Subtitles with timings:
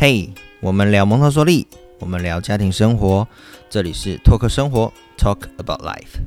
[0.00, 1.66] 嘿，我们聊蒙特梭利，
[1.98, 3.26] 我们聊家庭生活，
[3.68, 6.20] 这里是托克生活，Talk about life。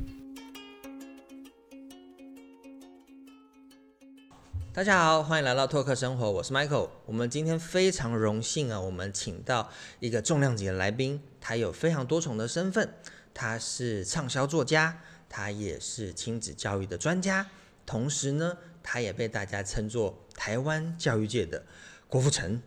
[4.74, 6.90] 大家好，欢迎来到托克生活，我是 Michael。
[7.06, 12.92] 我们今天非常荣幸啊，我们请到一个重量级的来宾，他有非常多重的身份，
[13.32, 14.98] 他是畅销作家，
[15.30, 17.46] 他也是亲子教育的专家，
[17.86, 21.64] 同时呢，他也被大家称作台湾教育界的
[22.06, 22.60] 郭富城。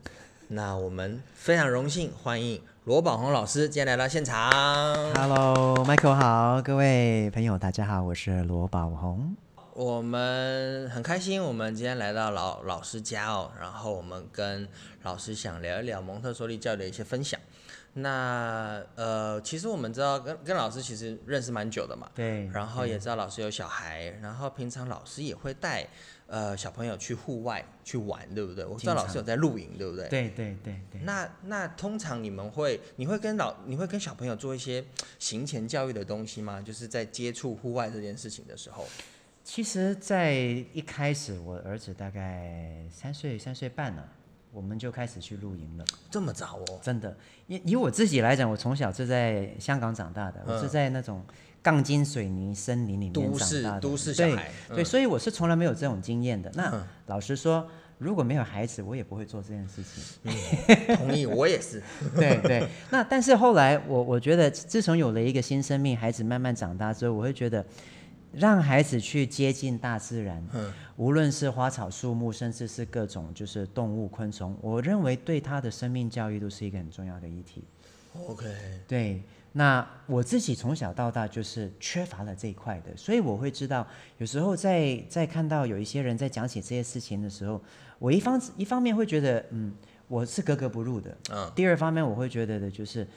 [0.47, 4.51] 那我们非常荣幸欢迎罗宝红老师今天来到现场。
[5.15, 9.35] Hello，Michael 好，各位朋友大家好，我是罗宝红。
[9.73, 14.67] 我们很开心，我们今天来到老老师家哦，然后我们跟
[15.01, 17.39] 老师想聊一聊蒙特梭利教育的一些分享。
[17.97, 25.87] 那呃，其实我们知道跟跟老师其实认识蛮久的嘛，对，然后也知道老师有小孩，然后平常老师也会带
[26.27, 28.65] 呃小朋友去户外去玩，对不对？
[28.65, 30.09] 我知道老师有在露营，对不对？
[30.09, 31.01] 对对对对。
[31.03, 34.83] 那那通常你们会，你会跟老，你会跟小朋友做一些
[35.17, 36.61] 行前教育的东西吗？
[36.61, 38.85] 就是在接触户外这件事情的时候。
[39.41, 44.09] 其实，在一开始，我儿子大概三岁三岁半了，
[44.55, 45.83] 我们就开始去露营了。
[46.09, 46.79] 这么早哦？
[46.81, 47.15] 真的，
[47.47, 51.21] 以以我自己来讲，我从小是在香港长大的，我是嗯在那种
[51.61, 56.49] 钢筋水泥森林里面都市长大的，都市小孩，对，嗯所以我是从来没有这种经验的。
[56.55, 60.95] 那嗯老实说，如果没有孩子，我也不会做这件事情。
[60.95, 61.83] 同意， 我也是。
[62.15, 67.65] 对对，那但是后来我我觉得，自从有了一个新生命，孩子慢慢长大之后，我会觉得，
[68.37, 77.63] 让孩子去接近大自然，嗯无论是花草树木，甚至是各种就是动物昆虫，我认为对他的生命教育都是一个很重要的议题。
[78.27, 78.45] OK，
[78.87, 79.21] 对，
[79.51, 83.85] 那我自己从小到大就是缺乏了这一块的，所以我会知道，
[84.17, 87.61] 有时候在在看到有一些人在讲起这些事情的时候，
[87.99, 89.73] 我一方一方面会觉得，嗯，
[90.07, 93.07] 我是格格不入的，嗯第二方面我会觉得的就是。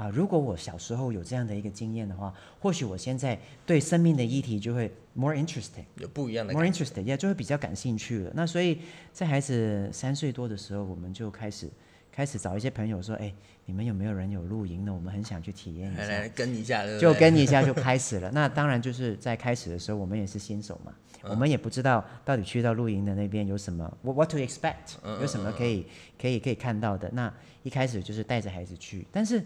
[0.00, 5.84] 啊，如果我小时候有这样的一个经验的话，或许我现在对生命的议题就会 more interesting。
[5.96, 6.66] 有不一样的 more。
[6.66, 8.32] interesting，也就会比较感兴趣了。
[8.34, 8.78] 那所以
[9.12, 11.68] 在孩子三岁多的时候，我们就开始
[12.10, 13.30] 开始找一些朋友说，哎，
[13.66, 14.94] 你们有没有人有露营的？
[14.94, 16.12] 我们很想去体验一来下。
[16.12, 18.30] 来跟一下，就跟一下就开始了。
[18.30, 20.94] 那当然就是在开始的时候，我们也是新手嘛，
[21.24, 25.84] 嗯我们也不知道到底去到露营的那边有什么，what to expect，嗯有什么可以
[26.18, 27.10] 可以可以看到的。
[27.12, 27.30] 那
[27.64, 29.44] 一开始就是带着孩子去，但是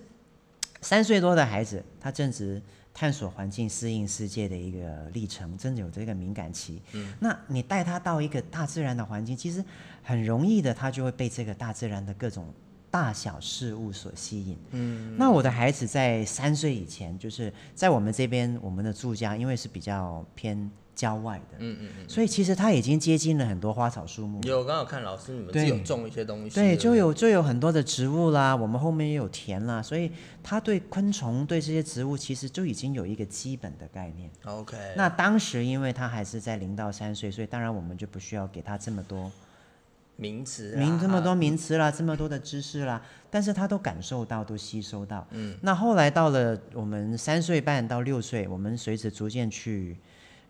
[0.84, 2.60] 三岁多的孩子，他正值
[2.92, 6.80] 探索环境、适应世界的一个历程，真的有这个敏感期。
[6.92, 9.64] 嗯那你带他到一个大自然的环境，其实
[10.02, 12.52] 很容易的，他就会被这个大自然的各种
[12.90, 14.56] 大小事物所吸引。
[14.70, 24.41] 嗯，那我的孩子在三岁以前，就是在我们这边我们的住家，因为是比较偏郊外的，嗯嗯嗯，所以其实他已经接近了很多花草树木。
[24.44, 30.10] 有刚好看老师你们自己有种一些东西，对，不就有就有很多的植物啦，我们后面也有田啦，所以
[30.43, 34.31] 他对昆虫、对这些植物其实就已经有一个基本的概念。
[34.44, 34.77] OK。
[34.97, 39.31] 那当时因为他还是在零到三岁，所以当然我们就不需要给他这么多
[40.16, 45.26] 名词啊名这么多名词啦，这么多的知识啦，但是他都感受到，都吸收到。
[45.32, 49.97] 嗯，那后来到了我们三岁半到六岁，我们随着逐渐去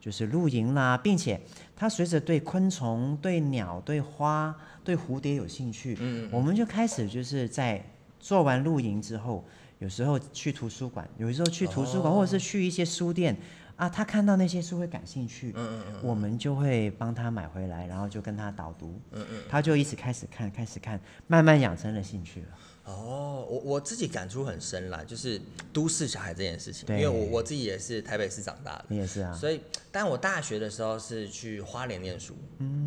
[0.05, 1.41] 就是露营啦，并且
[1.75, 4.55] 他随着对昆虫、对鸟、对花、
[4.85, 7.83] 对蝴蝶有兴趣，嗯我们就开始就是在
[8.21, 9.43] 做完露营之后，
[9.79, 13.35] 有时候去图书馆，有时候去图书馆，哦或者是去一些书店
[13.77, 19.43] 啊，他看到那些书会感兴趣，嗯嗯嗯我们就会帮他买回来，然后就跟他导读，嗯嗯。
[19.49, 22.49] 他就一直开始看，开始看，慢慢养成了兴趣了。
[22.85, 25.41] 哦，我我自己感触很深啦，就是
[25.73, 32.37] 都市小孩这件事情，因为我我自己也是台北市长大的，你也是啊，所以，但我大学的时候是去花莲念书，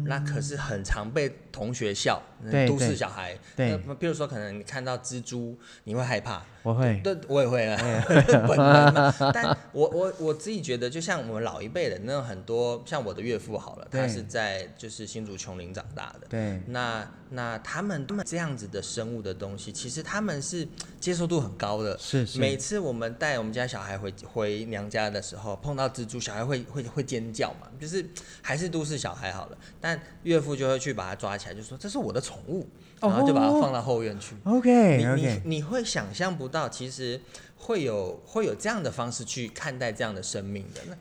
[0.06, 3.36] 那可是很常被同学笑，那都市小孩。
[3.56, 7.78] 对那比如说可能你看到蜘蛛，你会害怕，我会，对，我也会啊，
[8.46, 9.32] 本能嘛。
[9.34, 16.62] 但我我我自己觉得，就像我们老一辈的那种很多，像我的岳父好了，他是在就是新竹琼林长大的，对。
[16.68, 20.68] 那那他们他们这样子的生物的东西，其实他们是
[21.00, 21.98] 接受度很高的。
[21.98, 28.06] 是是，每次我们带我们家小孩回回娘家的时候，碰到蜘蛛，小孩会会会尖叫嘛，就是
[28.42, 32.68] 还是都市小孩好了，但岳父就会去把它抓起来，就说这是我的宠物，
[33.00, 34.36] 然后就把它放到后院去。
[34.44, 37.20] OK 你你你会想象不到，其实
[37.58, 40.82] 会有会有这样的方式去看待这样的生命的。
[40.88, 40.96] 那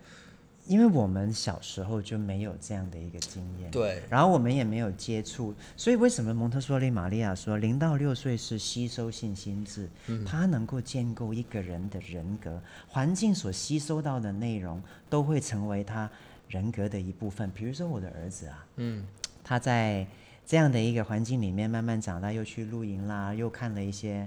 [0.66, 16.10] 因为我们小时候就没有这样的一个经验，对，然后我们也没有接触，所以为什么蒙特梭利玛利亚说零到六岁是吸收性心智，嗯它能够建构一个人的人格，环境所吸收到的内容都会成为他
[16.48, 17.48] 人格的一部分。
[17.54, 19.06] 比如说我的儿子啊，嗯
[19.44, 20.04] 他在
[20.46, 24.20] 这样的一个环境里面慢慢长大，又去露营啦，又看了一些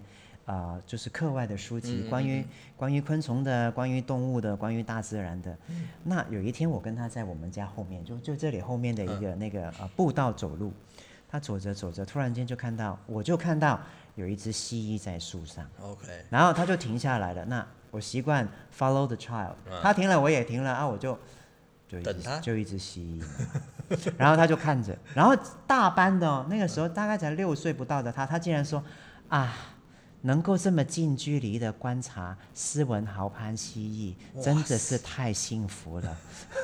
[0.46, 2.46] 啊、呃就是课外的书籍，关于嗯
[2.76, 5.58] 关于昆虫的，关于动物的，关于大自然的。
[5.70, 10.74] 嗯那有一天我跟他在我们家后面，就就这里后面的一嗯个那个呃步道走路，
[11.30, 13.80] 他走着走着，突然间就看到，我就看到
[14.16, 15.66] 有一只蜥蜴在树上。
[15.82, 17.46] OK，然后他就停下来了。
[17.46, 18.46] 那我习惯
[18.78, 21.18] follow the child，、嗯他停了我也停了啊，我就
[21.90, 23.22] 就一只等他就一只蜥
[23.90, 28.82] 蜴，然后他就看着，然后大班的、哦、那个时候大概才六岁不到的他，他竟然说
[29.28, 29.54] 啊。
[30.24, 34.14] 能够这么近距离的观察斯文豪攀蜥蜴，
[34.44, 36.18] 真的是太幸福了。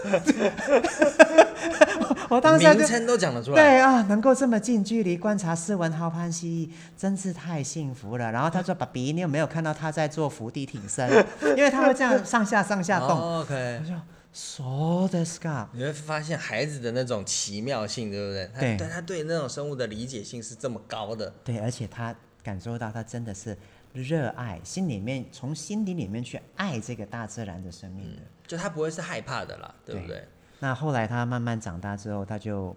[2.27, 3.55] 我当下就名称都讲得出来。
[3.55, 6.69] 对啊，能够这么近距离观察斯文豪攀蜥蜴，
[6.99, 8.29] 真是太幸福了。
[8.29, 11.09] 然后他说：“爸比，你有没有看到他在做伏地挺身？
[11.55, 13.11] 因为他会这样上下上下动。
[13.17, 14.01] 哦 OK，我说
[14.35, 15.69] ：“So the scar。
[15.71, 18.51] 你会发现孩子的那种奇妙性，对不对？
[18.53, 21.33] 他对对他对那种生物的理解性是这么高的。
[21.45, 23.57] 对，而且他感受到他真的是
[23.93, 28.21] 热爱，心里面从心底里面去爱这个大自然的生命的。
[28.45, 30.27] 就他不会是害怕的啦，对不对对？
[30.59, 32.75] 那后来他慢慢长大之后，他就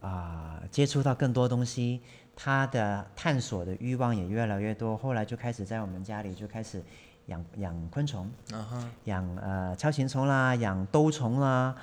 [0.00, 2.00] 啊、接触到更多东西，
[2.36, 4.96] 他的探索的欲望也越来越多。
[4.96, 6.82] 后来就开始在我们家里就开始
[7.30, 11.74] 养养昆虫，啊哈，养呃锹形虫啦，养兜虫啦，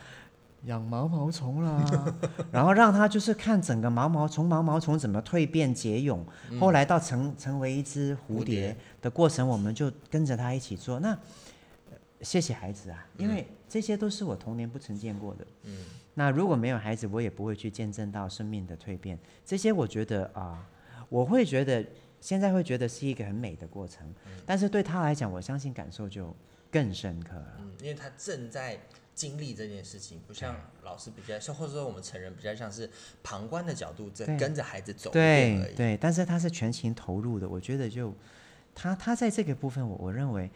[0.66, 2.14] 养毛毛虫啦，
[2.52, 6.24] 然后让他就是看整个毛毛虫毛毛虫怎么蜕变结蛹，
[6.60, 8.56] 后来到成成为一只蝴蝴蝶。
[8.62, 11.00] 蝶的过程，我们就跟着他一起做。
[11.00, 11.18] 那、呃
[12.22, 15.46] 谢谢孩子啊，因为这些都是我童年不曾见过的。
[15.66, 15.86] 嗯，
[16.16, 19.18] 那如果没有孩子，我也不会去见证到生命的蜕变。
[19.46, 20.66] 这些我觉得啊、
[21.10, 21.86] 我会觉得
[22.19, 24.14] 现在会觉得是一个很美的过程，
[24.46, 26.36] 但是对他来讲，我相信感受就
[26.72, 27.58] 更深刻了。
[27.60, 28.80] 嗯，因为他正在
[29.14, 32.90] 经历这件事情，不像老师比较像，或者说我们成人比较像是
[33.24, 35.10] 旁观的角度，在跟着孩子走。
[35.12, 38.14] 对对，但是他是全情投入的，我觉得就
[38.75, 40.50] 他他在这个部分我，我认为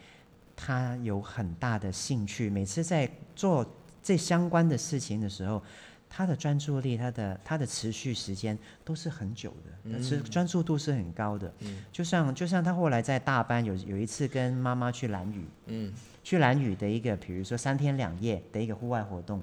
[0.56, 2.50] 他有很大的兴趣。
[2.50, 3.66] 每次在做
[4.04, 5.64] 这相关的事情的时候，
[6.14, 11.52] 他的专注力、他的他的持续时间都是很久的，他是专注度是很高的。
[11.60, 11.84] 嗯。
[11.92, 15.94] 就像就像他后来在大班有有一次跟妈妈去蓝屿，嗯。
[16.24, 19.42] 去蓝屿的一个，比如说三天两夜的一个户外活动，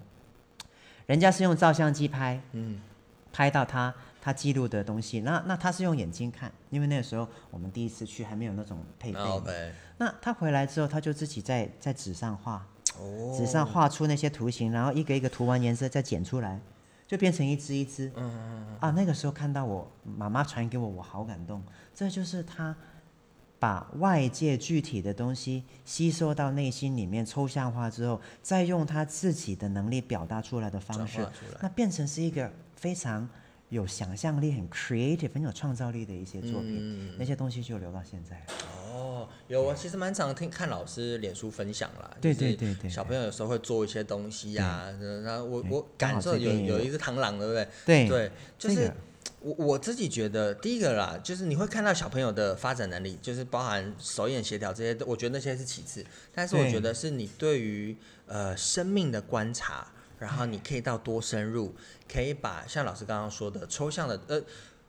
[1.07, 2.79] 人家是用照相机拍，嗯。
[3.31, 9.73] 拍到他他记录的东西，那那他是用眼睛看，因为那个时候我们第一次去还没有那种配备。
[9.99, 12.67] 那他回来之后，他就自己在在纸上画，
[12.99, 16.61] 哦，纸上画出那些图形，然后一个一个涂完颜色再剪出来，
[17.07, 18.09] 就变成一只一只。
[18.09, 21.63] 嗯嗯嗯啊，那个时候看到我妈妈传给我，我好感动。
[21.95, 22.77] 这就是他
[23.59, 31.27] 把外界具体的东西吸收到内心里面，抽象化之后，再用他自己的能力表达出来的方式。
[31.61, 33.29] 那变成是一个非常
[33.69, 36.79] 有想象力、很 creative、很有创造力的一些作品。
[36.81, 38.45] 嗯那些东西就留到现在了。
[38.93, 44.89] 哦，有啊其实蛮常听看老师脸书分享啦，对就是对对对小朋友有时候会做一些东西呀、
[45.25, 47.69] 然后我我感受有有有一只螳螂，对不对？
[47.85, 48.95] 对对，就是这个
[49.41, 56.05] 我我自己觉得，第一个啦，就是你会看到小朋友的发展能力，就是包含手眼协调这些，我觉得那些是其次，
[56.35, 59.87] 但是我对觉得是你对于呃生命的观察，
[60.19, 61.75] 然后你可以到多深入，
[62.11, 64.43] 可以把像老师刚刚说的抽象的呃。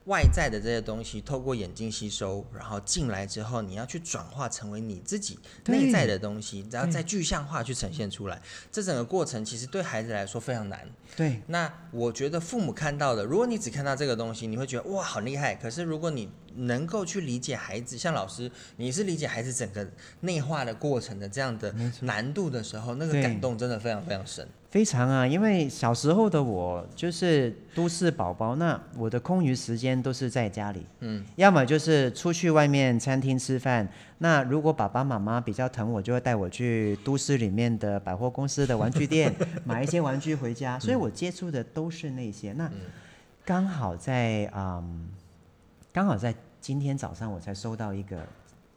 [0.06, 8.42] 外在的这些东西，透过眼睛吸收，然后进来之后，你要去转化成为你自己内在的东西，然后再具象化去呈现出来。
[8.72, 10.90] 这整个过程其实对孩子来说非常难。
[11.16, 15.54] 对那我觉得父母看到的，如果你只看到这个东西，你会觉得哇好厉害。
[15.54, 19.88] 可是如果你能够去理解孩子，像老师，你是理解孩子整个
[20.22, 21.72] 内化的过程的这样的
[22.02, 24.48] 难度的时候，那个感动真的非常非常深。
[24.70, 33.88] 非常啊，因为小时候的我就是都市宝宝，那我的空余时间都是在家里，嗯，要么就是出去外面餐厅吃饭。
[34.20, 39.34] 那如果爸爸妈妈比较疼我，就会带我去都市里面的百货公司的玩具店
[39.66, 42.54] 买一些玩具回家，所以我接触的都是那些。
[42.54, 42.70] 那
[43.44, 45.10] 刚好在嗯，
[45.92, 48.18] 刚好在今天早上我才收到一个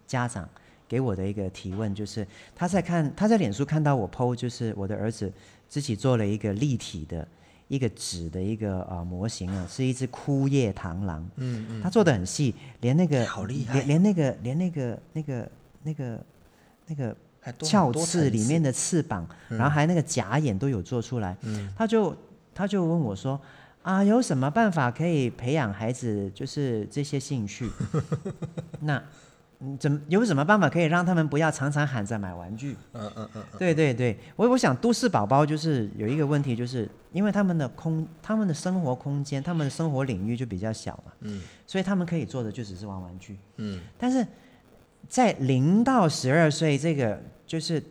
[0.06, 0.48] 家长
[0.92, 5.32] 给我的一个提问，就是他在看他在脸书看到我 PO，就是我的儿子
[5.66, 7.26] 自己做了一个立体的
[7.66, 11.26] 一个纸的一个呃模型啊，是一只枯叶螳螂。
[11.36, 15.50] 嗯嗯，他做的很细，连那个好厉害连连那个连那个那个
[15.82, 16.26] 那个
[16.88, 21.34] 那个还多鞘很多层次翅里面的翅膀，然后还那个假眼都有做出来。
[21.40, 22.14] 嗯他就
[22.54, 23.40] 他就问我说
[23.80, 27.66] ：“啊，有什么办法可以培养孩子就是这些兴趣？”
[28.80, 29.02] 那嗯
[29.78, 32.76] 怎么有什么办法可以让他们不要常常喊着买玩具？
[32.92, 44.26] 嗯嗯嗯，对对对，我我想都市宝宝就是有一个问题，就是因为他们的空，他们的生活空间，他们的生活领域就比较小嘛，嗯，所以他们可以做的就只是玩玩具，嗯，但是
[45.08, 47.82] 在零到十二岁这个就是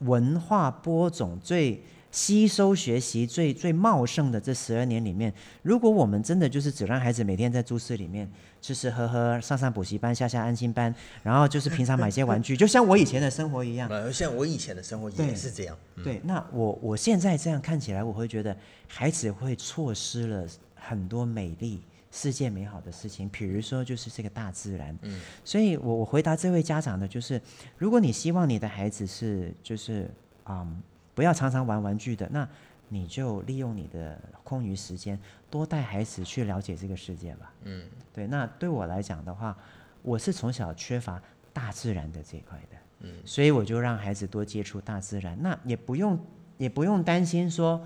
[0.00, 1.82] 文化播种最
[2.12, 13.88] 吸收学习最最茂盛的这十二年里面，如果我们真的就是只让孩子每天在都市里面吃吃喝喝、上上补习班、下下安心班，然后就是平常买些玩具，就像我以前的生活一样。
[13.88, 18.54] 呃，像我以前的生活也对是这样，对，那我我现在这样看起来，我会觉得
[18.86, 24.94] 孩子会错失了很多美丽、世界美好的事情，比如说就是这个大自然。
[25.00, 27.40] 嗯，所以我我回答这位家长的就是，
[27.78, 30.10] 如果你希望你的孩子是就是
[30.46, 30.82] 嗯
[31.14, 32.48] 不要常常玩玩具的，那
[32.88, 35.18] 你就利用你的空余时间
[35.50, 37.52] 多带孩子去了解这个世界吧。
[37.64, 39.56] 嗯，对，那对我来讲的话，
[40.02, 41.20] 我是从小缺乏
[41.52, 45.36] 大自然的这一块的，嗯，所以我就让孩子多接触大自然。
[45.40, 46.18] 那也不用
[46.58, 47.82] 也不用担心说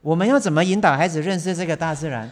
[0.00, 2.30] 我们要怎么引导孩子认识这个大自然。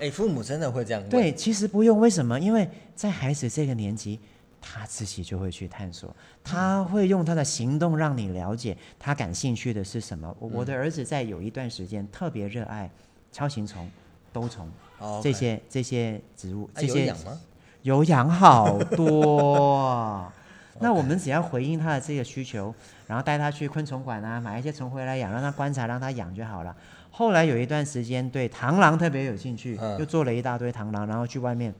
[0.00, 2.40] 哎，父母真的会这样，对，其实不用，为什么？
[2.40, 4.18] 因为在孩子这个年纪，
[4.60, 6.14] 他自己就会去探索，
[6.44, 10.34] 他会用他的行动让你了解他感兴趣的是什么。
[10.38, 12.90] 我我的儿子在有一段时间特别热爱
[13.32, 13.90] 超形虫、
[14.32, 17.40] 兜虫哦这些这些植物，啊这些有养吗？
[17.82, 20.30] 有养好多。
[20.82, 22.74] 那我们只要回应他的这个需求，
[23.06, 26.74] 然后带他去昆虫馆啊，买一些虫回来养，让他观察，让他养就好了。
[27.10, 31.74] 后来有一段时间对螳螂特别有兴趣，嗯又做了一大堆螳螂，然后去外面，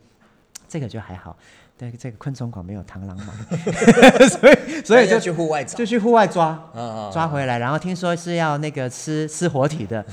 [0.69, 1.35] 这个就还好。
[1.81, 3.33] 对，这个昆虫馆没有螳螂嘛，
[4.29, 6.63] 所以所以就去户外找，就去户外抓，
[7.11, 10.05] 抓回来，然后听说是要那个吃吃活体的，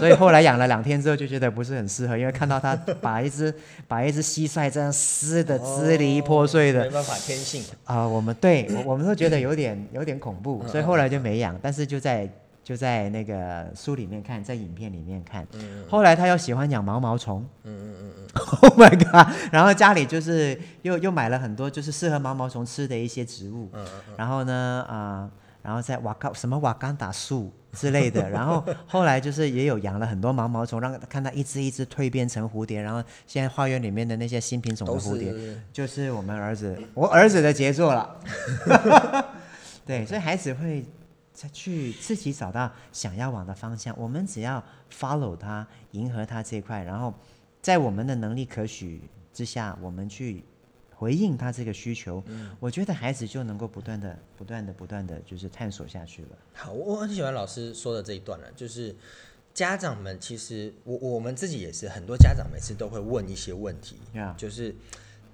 [0.00, 3.54] 所以后来养了两天之后就觉得不是很适合，因为看到它把一只
[3.86, 12.28] 把一只蟋蟀这样撕的支离破碎的没办法，天性，啊、我们对我我们都觉得有点有点恐怖，所以后来就没养，但是就在
[12.72, 15.46] 就在那个书里面看，在影片里面看，
[15.86, 18.28] 后来他又喜欢养毛毛虫，嗯嗯嗯嗯，
[18.62, 19.30] Oh my god！
[19.52, 23.84] 然后家里就是又又买了很多就是适合毛毛虫吃的一些植物，嗯
[24.16, 38.16] 然后呢啊、然后在瓦干什么瓦干达树之类的， 然后后来就是也有养了很多毛毛虫，让看它一只一只蜕变成蝴蝶，然后现在花园里面的那些新品种的蝴蝶，是就是我们儿子我儿子的杰作了。
[39.84, 40.86] 对，所以孩子会
[41.42, 44.62] 再去自己找到想要往的方向，我们只要
[44.96, 47.12] follow 他，迎合他这一块，然后
[47.60, 49.00] 在我们的能力可许
[49.34, 50.44] 之下，我们去
[50.94, 52.22] 回应他这个需求，
[52.60, 56.28] 我觉得孩子就能够不断的、不断的、不断的就是探索下去了。
[56.54, 58.94] 好，我很喜欢老师说的这一段了，就是
[59.52, 63.96] 家长们其实我我们自己也是，很多家长每次都会问一些问题.
[64.36, 64.72] 就是。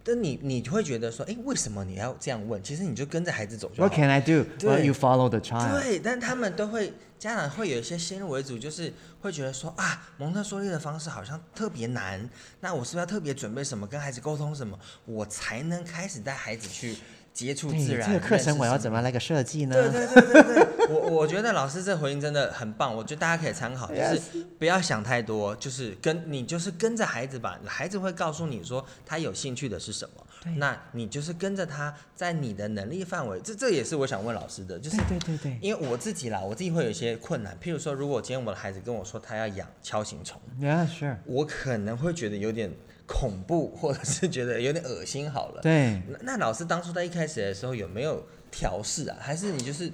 [0.08, 2.62] 但你你会觉得说，哎，为什么你要这样问？
[2.62, 3.94] 其实你就跟着孩子走就好 What。
[3.94, 4.42] can I do?
[4.58, 5.82] 对 Well, you follow the child.
[5.82, 12.26] 对，但他们都会家长会有一些先入为主，就是会觉得说啊，蒙特梭利的方式好像特别难，
[12.60, 16.96] 那我是不是要特别准备什么，跟孩子沟通什么，我才能开始带孩子去
[17.46, 18.10] 接触，自然？
[18.10, 19.74] 这个课程我要怎么来个设计呢？
[19.74, 40.40] 对对对对对，我我觉得老师这回应真的很棒，我觉得大家可以参考，就是不要想太多，就是跟你就是跟着孩子吧，孩子会告诉你说他有兴趣的是什么，那你就是跟着他，在你的能力范围，这这也是我想问老师的，就是对对对对因为我自己啦，我自己会有一些困难，譬如说，如果今天我的孩子跟我说他要养锹形虫.
[41.24, 42.68] 我可能会觉得有点
[43.08, 45.62] 恐怖，或者是觉得有点恶心好了。
[45.62, 49.16] 对，那那老师当初在一开始的时候有没有调试啊？
[49.18, 49.90] 还是你就是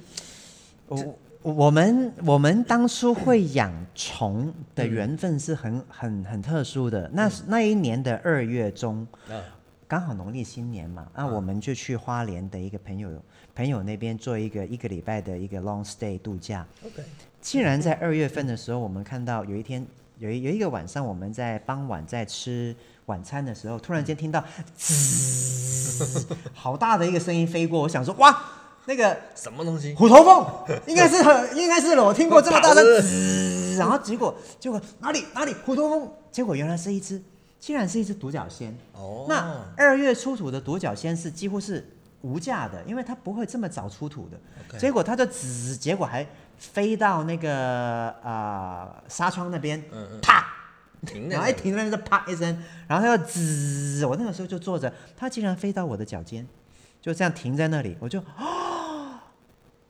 [0.89, 7.09] 我我们我们当初会养虫的缘分是很很很特殊的。
[7.15, 9.41] 那那一年的二月中，嗯
[9.87, 13.11] 刚好农历新年嘛，那我们就去花莲的一个朋友
[13.55, 16.67] 朋友那边做一个一个礼拜的一个 long stay 度假。
[16.85, 17.03] OK？
[17.41, 19.87] 竟然在二月份的时候，我们看到有一天
[20.19, 22.75] 有一有一个晚上，我们在傍晚在吃
[23.07, 24.43] 晚餐的时候，突然间听到
[24.77, 28.45] 滋，好大的一个声音飞过，我想说哇，
[28.87, 29.93] 那个什么东西？
[29.95, 30.47] 虎头蜂
[30.87, 37.21] 应该是很应该是了，我听过这么大的 滋，然后结果结果哪里哪里虎头蜂，结果原来是一只，
[37.59, 38.77] 竟然是一只独角仙。
[38.93, 41.85] 哦，那二月出土的独角仙是几乎是
[42.23, 44.39] 无价的，因为它不会这么早出土的。
[44.69, 46.25] OK 结果它就滋，结果还
[46.59, 50.21] 飞到那个啊、呃纱窗那边，嗯嗯。
[50.21, 50.47] 啪，
[51.07, 56.47] 停然后一停在那就啪一声，然后它就滋，我那个时候就坐着，它竟然飞到我的脚尖，
[57.01, 59.23] 就这样停在那里，我就啊，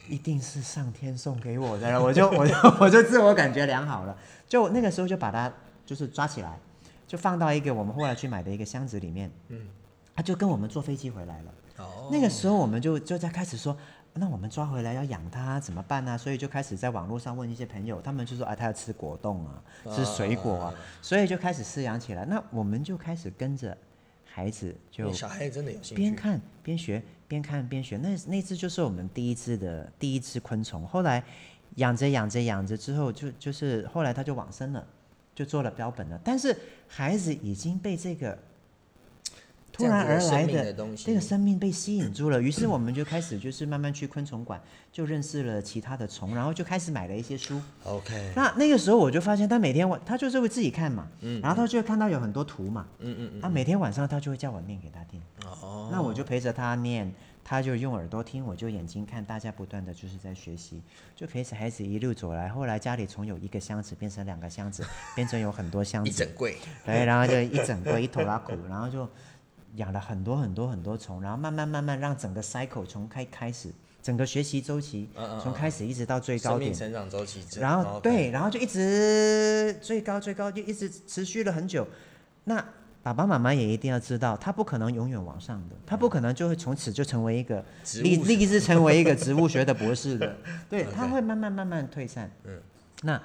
[0.08, 4.16] 一定是上天送给我的了，我就我就 我就自我感觉良好了，
[4.48, 5.52] 就那个时候就把它
[5.86, 6.58] 就是抓起来，
[7.06, 9.68] 就放到一个我们后来去买的一个箱子里面，嗯，
[10.16, 11.54] 它就跟我们坐飞机回来了。
[11.78, 13.76] 哦，那个时候我们就就在开始说，
[14.16, 22.24] 那我们抓回来要养它怎么办呢、所以就开始在网络上问一些朋友，他们就说啊，它要吃果冻啊，吃水果啊，所以就开始饲养起来。
[22.24, 23.76] 那我们就开始跟着
[24.24, 27.96] 孩子就小孩真的有兴趣，边看边学，边看边学。
[27.96, 30.86] 那那只就是我们第一只的第一只昆虫。
[30.86, 31.22] 后来
[31.76, 34.86] 养着养着养着之后，就就是后来它就往生了，
[35.34, 36.20] 就做了标本了。
[36.22, 36.56] 但是
[36.86, 38.38] 孩子已经被这个
[39.74, 41.04] 突然而来的生命的的东西。
[41.04, 44.60] 这个生命被吸引住了，于是我们就开始就是慢慢去昆虫馆，
[44.92, 47.60] 就认识了其他的虫，然后就开始买了一些书。
[47.82, 55.20] OK，那那个时候我就发现，他每天晚他就是会自己看嘛，嗯然后他就会看到有很多图嘛，嗯嗯嗯，他每天晚上他就会叫我念给他听。
[55.60, 57.12] 哦，那我就陪着他念，
[57.44, 60.80] 他就用耳朵听，我就眼睛看，大家不断的就是在学习，
[61.14, 62.48] 就陪着孩子一路走来。
[62.48, 64.82] 后来家里从有一个箱子变成两个箱子，
[65.14, 66.08] 变成有很多箱子。
[66.10, 69.08] 一整，柜，对，然后就一整柜一头拉苦，然后就
[69.76, 73.70] 养了很多很多很多虫，然后慢慢慢慢让整个 cycle 从开开始，
[74.02, 75.08] 整个学习周期
[75.42, 76.72] 从开始一直到最高点。
[76.72, 81.86] 成长周期，然后对，然后就一直最高最高，就一直持续了很久。
[82.44, 82.64] 那
[83.02, 87.64] 爸爸妈妈也一定要知道，他不可能永远往上的，他不可能就会从此就成为一个
[88.02, 90.36] 立立志成为一个植物学的博士的，
[90.70, 92.30] 对，他会慢慢慢慢退散。
[92.44, 92.60] 嗯，
[93.02, 93.20] 那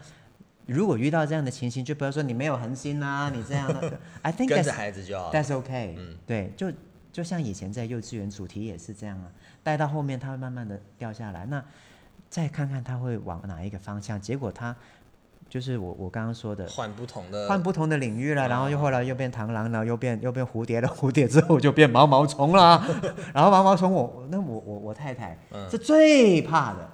[0.73, 5.31] 如果遇到这样的情形，就不要说你没有恒心啊， 你这样的，I think 跟着 that's 孩子就好。
[5.31, 5.95] that's okay。
[5.97, 6.71] 嗯对，就
[7.11, 9.25] 就像以前在幼稚园主题也是这样啊，
[9.63, 11.63] 带到后面它会慢慢的掉下来，那
[12.29, 14.75] 再看看它会往哪一个方向，结果它
[15.49, 16.67] 就是我我刚刚说的。
[16.67, 22.85] 换不同的，换不同的领域了，然后又哦后来又变螳螂了，又变又变蝴蝶了，蝴蝶之后就变毛毛虫了，
[23.33, 26.88] 然后毛毛虫我那我我我太太嗯是最怕的，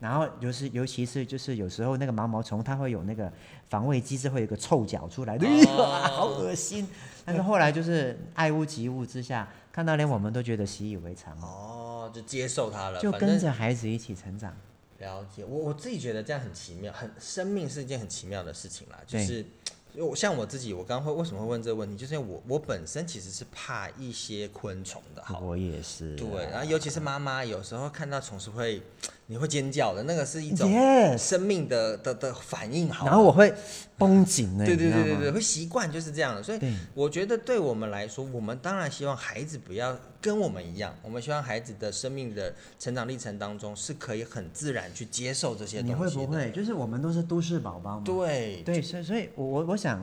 [0.00, 3.32] 然后尤是尤其是就是有时候那个毛毛虫它会有那个
[3.68, 6.86] 防卫机制，会有一个臭脚出来，哦好恶心。
[7.24, 14.56] 但是后来就是爱屋及乌之下，看到连我们都觉得习以为常哦，哦，就接受它了，就跟着孩子一起成长。
[14.98, 18.98] 了解，我我自己觉得这样很奇妙，很生命是一件很奇妙的事情啦。
[19.06, 19.46] 就对是
[19.94, 25.38] 我像我自己，我刚刚会为什么会问这个问题，就是因为我我本身其实是怕一些昆虫的，好。
[25.38, 26.16] 我也是。
[26.16, 28.82] 对，然后尤其是妈妈，有时候看到虫是会，
[29.30, 30.70] 你会尖叫的，那个是一种
[31.18, 33.10] 生命的的的反应，好了。
[33.10, 33.52] 然后我会
[33.98, 36.58] 绷紧呢，对对对对，会习惯就是这样的，所以
[36.94, 46.00] 我觉得对我们来说，我们当然希望孩子不要跟我们一样，我们希望孩子的生命的成长历程当中是可以很自然去接受这些东西你。
[46.00, 46.50] 会不会？
[46.50, 48.02] 就是我们都是都市宝宝嘛。
[48.06, 50.02] 对对，所以所以我我我想，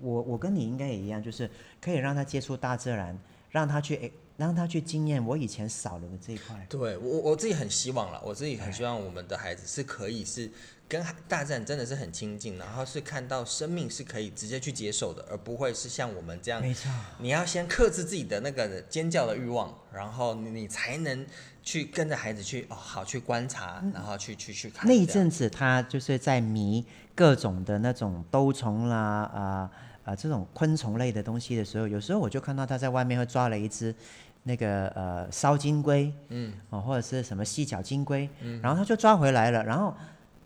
[0.00, 1.48] 我我跟你应该也一样，就是
[1.80, 3.16] 可以让他接触大自然，
[3.54, 6.66] 让他去诶让他去经验我以前少了的这一块。
[6.68, 10.50] 对我我自己很希望了，我自己很希望我们的孩子是可以是
[10.88, 16.90] 跟大自然真的是很亲近，然后是看到生命是可以直接去接受的，而不会是像我们这样，没错，
[17.20, 21.24] 你要先克制自己的那个尖叫的欲望，然后你你才能
[21.62, 29.70] 去跟着孩子去哦好去观察，然后去去去看那一阵子他就是在迷各种的那种兜虫啦啊
[30.04, 33.94] 啊这种昆虫类的东西的时候，有时候我就看到他在外面会抓了一只
[34.42, 39.94] 那个呃烧金龟，嗯哦或者是什么细脚金龟，嗯然后他就抓回来了，然后。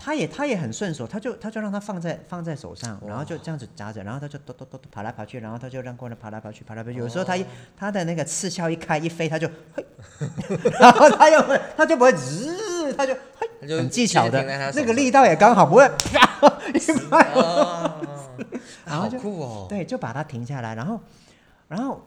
[0.00, 6.96] 他也他也很顺手，他就他就让它放在放在手上，然后就这样子夹着，然后他就咚咚咚咚跑来跑去，然后他就让过来跑来跑去跑来跑去。
[6.96, 7.44] 有时候他一
[7.76, 9.84] 他的那个刺鞘一开一飞，他就嘿，
[10.78, 16.78] 然后他又会他就不会滋，他就嘿，很技巧的直接停在他，手那个力道也刚好不会 啪一
[17.10, 17.32] 拍，
[18.86, 21.00] 然后就酷哦，对，就把它停下来，然后
[21.68, 22.00] 然后。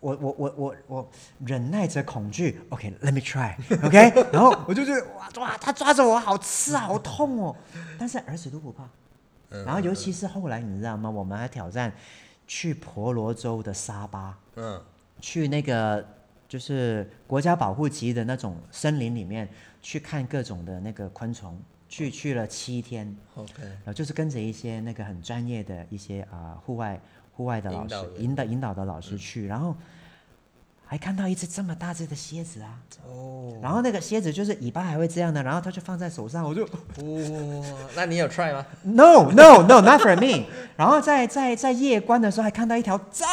[0.00, 1.10] 我我我我我
[1.46, 7.56] 忍耐着恐惧，OK，let、me try，OK， 然后我就觉得哇哇，他抓着我好刺啊，好痛哦，
[7.98, 8.82] 但是儿子都不怕。
[9.48, 11.08] 嗯然后尤其是后来你知道吗？
[11.08, 11.90] 我们还挑战
[12.46, 14.78] 去婆罗洲的沙巴，嗯
[15.22, 16.06] 去那个
[16.46, 19.48] 就是国家保护级的那种森林里面
[19.80, 21.58] 去看各种的那个昆虫，
[21.94, 27.00] 去去了七天，，OK，然后就是跟着一些那个很专业的一些啊、户外
[27.36, 29.76] 户外的老师引导引导引导的老师去，然后
[30.94, 36.70] 还看到一只这么大只的蝎子啊，哦，然后那个蝎子就是尾巴还会这样的，然后他就放在手上，我就哇，
[37.96, 40.44] 那你有 try 吗？No no no not for me。
[40.78, 43.24] 然后在在在夜观的时候还看到一条这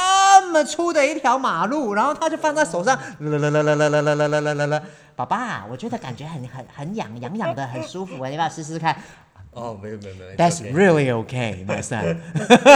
[0.52, 4.84] 么粗的一条马路，然后他就放在手上，啦啦啦啦啦啦啦啦啦啦啦啦。
[5.16, 8.98] 爸爸，我觉得感觉很很很痒痒痒的，很舒服，你要不要试试看
[9.52, 12.18] 哦，没有没有没有？That's really okay, my son。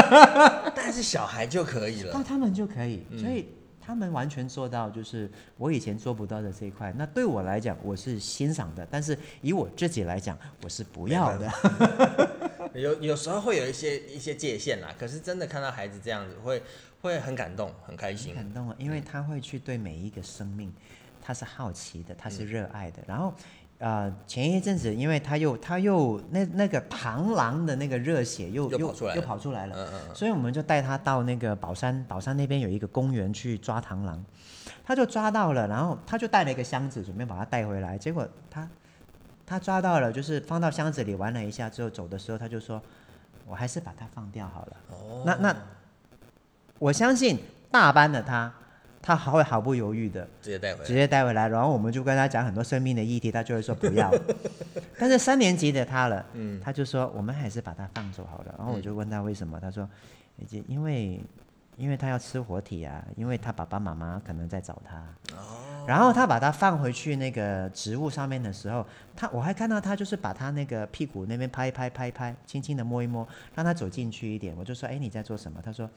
[0.76, 2.12] 但是小孩就可以了。
[2.14, 3.50] 那他们就可以，所以
[3.86, 6.92] 他们完全做到，就是我以前做不到的这一块。
[6.98, 11.52] 那对我来讲，我是欣赏的，但是以我自己来讲，我是不要的。
[12.74, 16.62] 有有时候会有一些一些界限啦，可是真的看到孩子这样子，会
[17.02, 18.34] 会很感动，很开心。
[18.34, 20.74] 感动啊，因为他会去对每一个生命，
[21.22, 23.02] 他是好奇的，他是热爱的。
[23.08, 23.34] 然后，
[23.86, 29.16] 呃，前一阵子，因为他又他又那那个螳螂的那个热血又又跑出来了。
[29.16, 34.26] 又跑出来了，嗯嗯嗯，所以我们就带他到那个宝山，宝山那边有一个公园去抓螳螂，
[34.84, 38.68] 他就抓到了，然后他就带了一个箱子，准备把它带回来，结果他
[39.46, 42.82] 他抓到了，就是放到箱子里玩了一下之后走的时候，他就说，
[43.46, 44.78] 我还是把它放掉好了。
[44.90, 45.56] 哦，那那
[46.80, 47.38] 我相信
[47.70, 48.52] 大班的他，
[49.06, 54.12] 他还会毫不犹豫的直接带回来直，接带回来，然后我们就跟他讲很多生命的议题，他就会说不要。
[54.98, 58.56] 但是三年级的他了，嗯，他就说我们还是把它放走好了。
[58.58, 59.88] 然后我就问他为什么，他说，
[60.50, 61.22] 因因为
[61.78, 64.98] 因为他要吃活体啊，因为他爸爸妈妈可能在找他。
[65.36, 68.84] 哦，然后他把它放回去那个植物上面的时候，
[69.16, 74.56] 他我还看到他就是把他那个屁股那边拍一拍拍一拍，轻轻的摸一摸，让他走进去一点。
[74.58, 75.62] 我就说，哎，你在做什么？
[75.64, 75.88] 他说，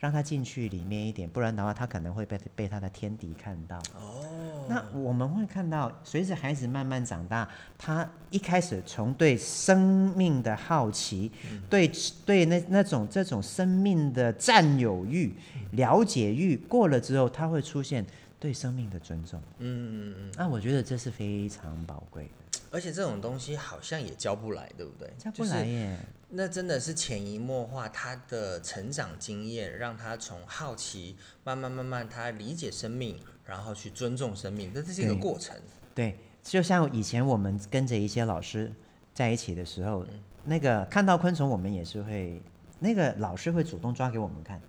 [0.00, 3.76] 让他进去里面一点，不然的话他可能会被被他的天敌看到。
[3.94, 11.30] 哦，那我们会看到，随着孩子慢慢长大，他一开始从对生命的好奇，
[11.68, 11.90] 对
[12.24, 15.34] 对那那种这种生命的占有欲、
[15.72, 18.02] 了解欲过了之后，他会出现
[18.38, 19.38] 对生命的尊重。
[19.58, 25.12] 嗯嗯嗯，那我觉得这是非常宝贵的，而且这种东西好像也教不来，对不对？
[25.18, 25.98] 教不来就是耶。
[26.32, 35.56] 那真的是潜移默化，他的成长经验让他从好奇慢慢慢慢，他理解生命，然后去尊重生命，这这是一个过程。
[35.92, 38.72] 对，就像以前我们跟着一些老师
[39.12, 40.06] 在一起的时候，
[40.44, 42.40] 那个看到昆虫，我们也是会，
[42.78, 44.60] 那个老师会主动抓给我们看，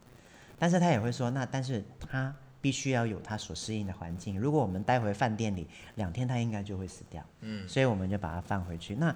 [0.57, 4.39] 但是他也会说，那但是他必须要有它所适应的环境。
[4.39, 7.23] 如果我们带回饭店里两天，它应该就会死掉。
[7.41, 8.95] 嗯，所以我们就把它放回去。
[8.95, 9.15] 那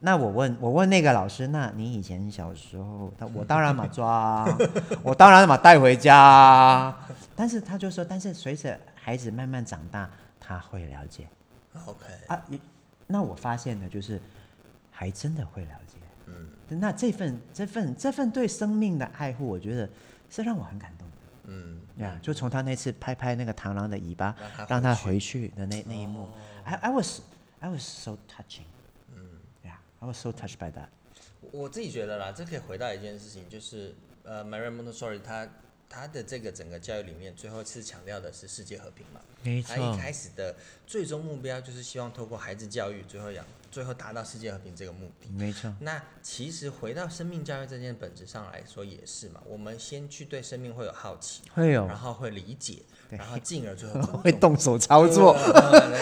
[0.00, 4.58] 那我问我问那个老师，那你以前小时候，他我当然嘛抓啊，
[5.04, 7.08] 我当然嘛带回家啊。
[7.36, 11.28] 但是他就说，但是随着孩子慢慢长大，他会了解
[11.86, 12.42] OK，啊。
[13.06, 14.20] 那我发现的就是，
[14.90, 15.98] 还真的会了解。
[16.26, 16.48] 嗯
[16.80, 19.86] 那这份这份这份对生命的爱护，我觉得
[20.30, 21.14] 是让我很感动的。
[21.44, 24.34] 嗯，呀、就从他那次拍拍那个螳螂的尾巴，
[24.68, 26.28] 让他回回去的那那一幕、
[26.64, 27.20] i I was
[27.60, 28.64] I was so touching。
[29.14, 30.88] 嗯，Yeah, I was so touched by that.
[31.50, 35.48] 我自己觉得啦，这可以回到一件事情，就是呃，Maria Montessori 他
[35.88, 39.20] 他的这个整个教育里面，最后是强调的是世界和平嘛。
[39.42, 40.54] 没他一开始的
[40.86, 45.28] 最终目标就是希望透过孩子教育，最后养，最后达到世界和平这个目的。
[45.30, 55.34] 没错，那其实回到生命教育这件本质上来说也是嘛，我们先去对生命会有好奇，会有然后会理解，然后进而最后 尊会动手操作，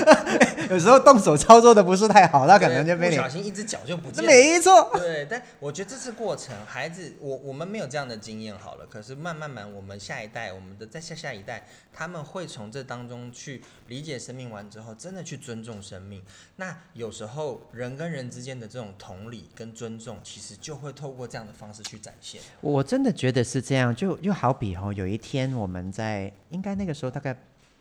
[0.68, 3.28] 有时候动手操作的不是太好，那可能就被你不小。
[3.28, 4.26] 心一只脚就不见了。
[4.26, 6.52] 没错，对，但我觉得这是过程。
[6.66, 16.20] 孩子，我我们没有这样的经验好了，可是慢慢慢，我们下一代，我们的再下下一代，他们会从这当中去理解生命完之后，真的去尊重生命。
[16.56, 22.40] 那有时候人跟人之间的这种同理跟尊重，其实就会透过这样的方式去展现。
[22.60, 23.94] 我真的觉得是这样。
[23.94, 27.36] 就就好比哦，有一天我们在应该那个时候大概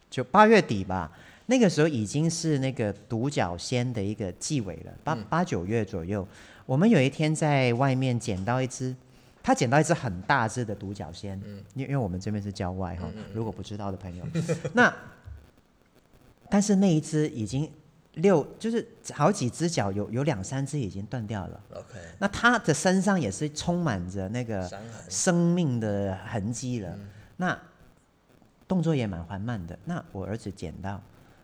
[0.09, 1.11] 就八月底吧，
[1.47, 6.27] 那个时候已经是那个独角仙的一个季尾了，八八九月左右。
[6.65, 8.95] 我们有一天在外面捡到一只，
[9.41, 14.23] 他捡到一只很大只的独角仙，嗯因为因为我们这边是郊外哈、如果不知道的朋友，
[14.73, 14.93] 那
[16.49, 17.69] 但是那一只已经
[18.19, 21.61] 六，就是好几只脚有有两三只已经断掉了。
[21.73, 24.69] OK，那他的身上也是充满着那个。
[25.09, 26.97] 生命的痕迹了。
[27.37, 27.59] 那
[28.67, 29.77] 动作也蛮缓慢的。
[29.85, 31.01] 那我儿子捡到，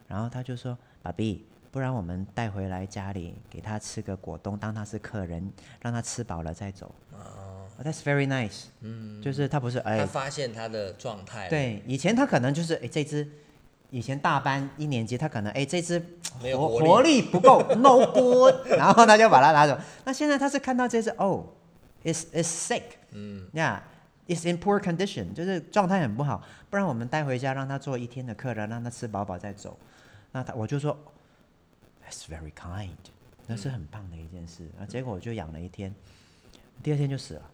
[0.08, 6.94] 然后他就说：“爸比，不然我们带回来家里给他吃个果冻，当他是客人，让他吃饱了再走。
[7.12, 8.66] 哦，Oh, That's very nice。
[8.82, 13.28] 嗯，就是他不是哎他，发现他的状态，，对，以前他可能就是哎这只。
[13.96, 15.98] 以前大班一年级，他可能哎这只
[16.54, 19.80] 活活力不够，no good， 然后他就把它拿走。
[20.04, 21.48] 那现在他是看到这只哦
[22.04, 29.78] ，is is sick，嗯，Yeah，is in poor condition，就是状态很不好，不然我们带回家让他做一天的客人，让他吃饱饱再走。
[30.34, 30.98] 那他我就说
[32.06, 32.90] ，That's very kind，
[33.48, 34.70] 那是很棒的一件事。
[34.78, 35.96] 啊，结果我就养了一天，
[36.84, 37.50] 第二天就死了。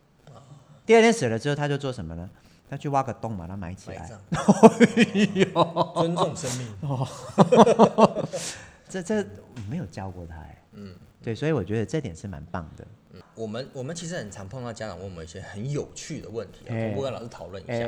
[0.87, 2.27] 第二天死了之后，他就做什么呢？
[2.71, 4.09] 他去挖个洞把它埋起来。
[5.93, 6.67] 尊重生命，
[8.87, 9.21] 这这
[9.69, 10.63] 没有教过他哎。
[10.71, 10.95] 嗯。
[11.21, 12.87] 对，所以我觉得这点是蛮棒的。
[13.35, 17.85] 我们我们其实很常碰到家长问我们一些很有趣的问题，啊我们跟老师讨论一下。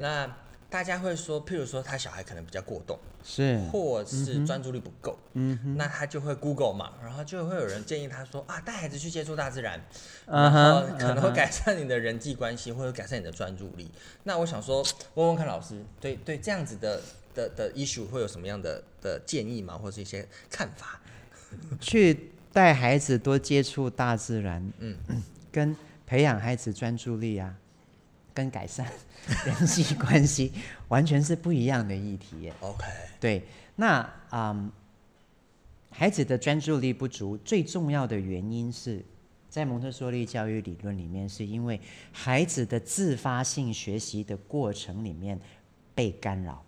[0.00, 0.26] 那
[0.70, 9.80] 大家会说，譬如说他小孩可能比较过动，是，或是专注力不够，嗯那他就会 Google 嘛，然后就会有人建议他说啊，带孩子去接触大自然，
[10.26, 13.90] 嗯然后可能会改善你的人际关系，或者改善你的专注力。
[14.24, 17.00] 那我想说，问问看老师，对对这样子的
[17.34, 21.00] 的的 issue 会有什么样的的建议吗，或是一些看法？
[21.80, 24.96] 去带孩子多接触大自然，嗯，
[25.52, 27.54] 跟培养孩子专注力啊，
[28.34, 28.86] 跟改善
[29.46, 30.52] 人际关系，
[30.88, 32.52] 完全是不一样的议题耶。
[32.60, 32.84] OK，
[33.18, 33.42] 对，
[33.76, 34.70] 那嗯，
[35.90, 39.02] 孩子的专注力不足，最重要的原因是
[39.48, 45.40] 在蒙特梭利教育理论里面，是因为孩子的自发性学习的过程里面
[45.94, 46.62] 被干扰。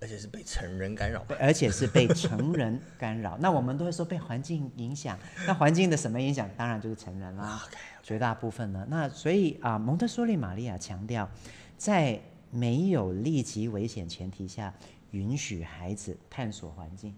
[0.00, 1.24] 而且是被成人干扰？
[1.40, 3.36] 而且是被成人干扰。
[3.42, 6.48] 那我们都会说被环境影响，那环境的什么影响？
[6.56, 7.60] 当然就是成人啦。
[8.02, 8.86] 绝大部分呢。
[8.88, 11.28] 那所以啊，蒙特梭利玛利亚强调，
[11.76, 12.18] 在
[12.50, 14.72] 没有立即危险前提下，
[15.10, 17.14] 允许孩子探索环境，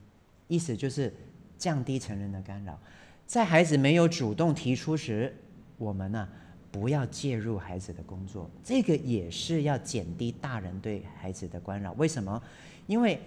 [0.48, 1.14] 意思就是
[1.58, 2.80] 降低成人的干扰。
[3.26, 5.36] 在孩子没有主动提出时，
[5.76, 6.28] 我们呢、
[6.70, 11.92] 不要介入孩子的工作，这个也是要减低大人对孩子的干扰。
[11.94, 12.40] 为什么？
[12.86, 13.20] 因为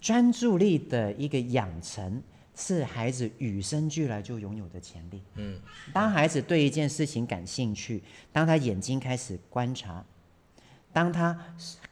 [0.00, 2.22] 专注力的一个养成
[2.54, 5.22] 是孩子与生俱来就拥有的潜力。
[5.36, 5.58] 嗯，
[5.92, 10.04] 当孩子对一件事情感兴趣，当他眼睛开始观察，
[10.92, 11.38] 当他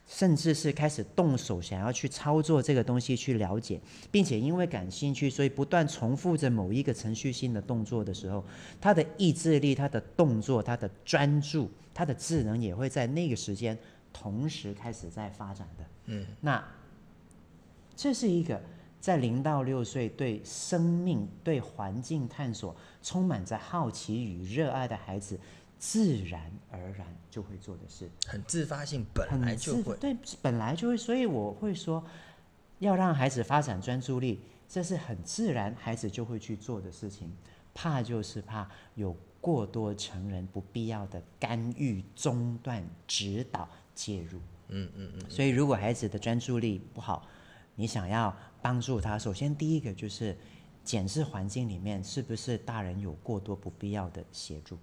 [0.08, 3.78] 甚至是开始动手想要去操作这个东西去了解，
[4.10, 8.42] 并且因为感兴趣，所以不断重复着某一个程序性的动作的时候，
[8.80, 13.78] 他的意志力、他的动作、他的专注、他的智能也会在那个时间
[14.10, 15.84] 同时开始在发展的。
[16.06, 16.64] 嗯，那
[17.94, 18.58] 这是一个
[18.98, 25.38] 在零到六岁对生命、对环境探索充满着好奇与热爱的孩子，
[25.78, 28.10] 自然而然就会做的事。
[28.26, 29.96] 很自发性，本很来就会。
[29.96, 32.04] 对，本来就会，所以我会说，
[32.80, 37.32] 要让孩子发展专注力，这是很自然，孩子就会去做的事情。
[37.72, 44.40] 怕就是怕有过多成人不必要的干预、中断、指导、介入。
[44.66, 47.24] 嗯嗯嗯，所以，如果孩子的专注力不好，
[47.76, 50.36] 你想要帮助他，首先第一个就是
[50.82, 54.76] 检视环境里面是不是大人有过多不必要的协助。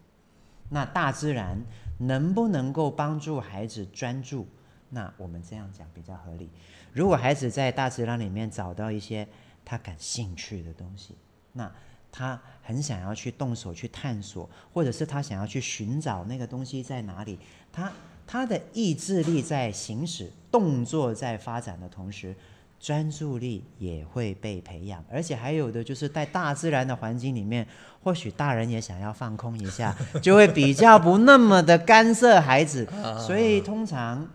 [0.69, 1.57] 那大自然
[1.99, 4.47] 能不能够帮助孩子专注？
[4.89, 6.49] 那我们这样讲比较合理。
[6.93, 9.27] 如果孩子在大自然里面找到一些
[9.63, 11.15] 他感兴趣的东西，
[11.53, 11.69] 那
[12.11, 17.37] 他很想要去动手去探索，或者是他想要去寻找那个东西在哪里，
[17.73, 17.91] 他
[18.25, 22.33] 他的意志力在行使，动作在发展的同时，
[22.79, 27.67] 专注力也会被培养，而且还有的就是在大自然的环境里面，
[28.03, 32.87] 或许大人也想要放空一下， 就会比较不那么的干涉孩子。
[33.25, 34.27] 所以通常，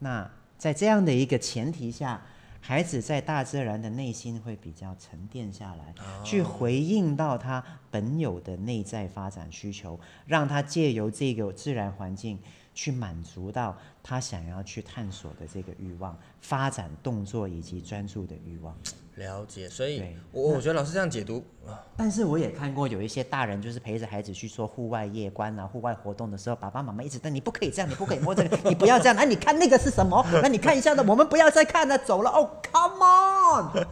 [0.00, 0.28] 那
[0.58, 2.20] 在这样的一个前提下，
[2.60, 12.38] 孩子在大自然的内心会比较沉淀下来，去回应到他本有的内在发展需求，让他借由这个自然环境
[12.74, 18.74] 去满足到他想要去探索的这个欲望、发展动作以及专注的欲望。
[19.16, 19.68] 了解。
[19.68, 30.24] 所以我我觉得老师这样解读啊，但是我也看过有一些大人，就是陪着孩子去做户外夜观啊、户外活动的时候，爸爸妈妈一直在你不可以这样，你不可以摸这个，你不要这样，那你看那个是什么？
[30.42, 32.30] 那你看一下的，我们不要再看了，走了。
[32.30, 33.86] 哦、c o m e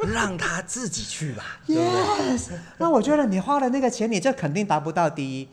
[0.00, 0.08] on！
[0.12, 1.60] 让他自己去吧。
[1.66, 5.48] Yes，那我觉得你花了那个钱，你就肯定达不到第一，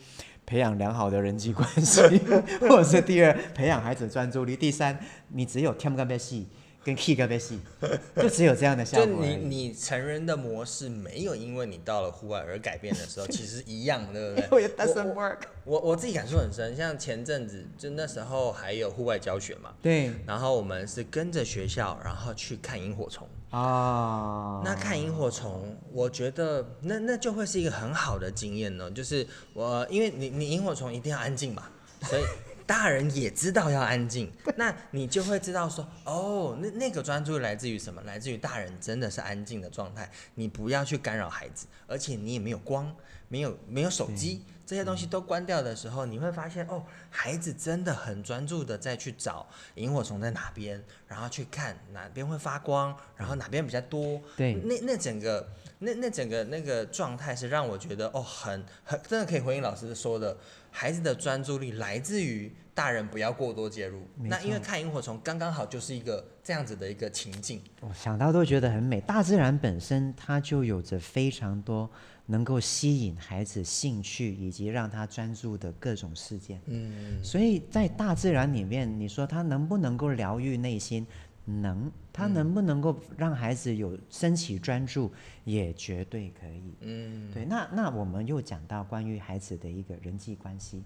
[0.50, 2.02] 培养良好的人际关系，
[2.60, 6.48] 或者是第二，培养孩子专注力，第三，你只有听个被戏
[6.84, 7.60] 跟 key 个被戏，
[8.18, 9.36] 就只有这样的效就果而已。
[9.36, 15.42] 你你成人的模式没有因为你到了户外而改变的时候，其实一样，对不对？it doesn't work。
[15.66, 23.28] 我我自己感受很深，像前阵子就那时候还有户外教学嘛，对然后我们是跟着学校，然后去看萤火虫。
[23.52, 28.90] 啊，那看萤火虫，我觉得那那就会是一个很好的经验呢。
[28.92, 31.64] 就是我，因为你你萤火虫一定要安静嘛，
[32.04, 32.22] 所以
[32.68, 38.00] 大人也知道要安静， 那你就会知道说，哦，那那个专注来自于什么？
[38.04, 42.96] 来自于大人真的是安静的状态，你不要去干扰孩子，而且你也没有光，
[43.28, 44.44] 没有没有手机。
[44.70, 54.22] 这些东西都关掉的时候，你会发现哦，孩子真的很专注的在去找萤火虫在哪边，然后去看哪边会发光，然后哪边比较多。
[54.38, 60.38] 对那那整个那那整个那个状态是让我觉得哦，很很真的可以回应老师说的，
[60.72, 64.02] 孩子的专注力来自于大人不要过多介入。
[64.18, 67.62] 那因为看萤火虫刚刚好就是一个这样子的一个情境。
[67.82, 69.02] 我想到都觉得很美。
[69.02, 71.90] 大自然本身它就有着非常多
[72.28, 76.62] 能够吸引孩子兴趣以及让他专注的各种事件。
[76.68, 81.06] 嗯，所以在大自然里面，你说它能不能够疗愈内心？
[81.50, 85.12] 能，他能不能够让孩子有升起专注？
[85.44, 86.76] 也绝对可以。
[86.82, 90.84] 嗯，对，那那我们又讲到关于孩子的一个人际关系，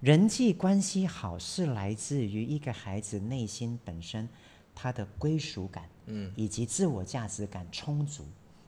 [0.00, 4.28] 人际关系好是来自于一个孩子内心本身
[4.74, 8.24] 他的归属感，嗯，以及自我价值感充足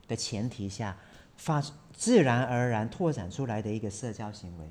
[0.07, 0.97] 的前提下，
[1.37, 4.65] 发自然而然拓展出来的一个社交行为。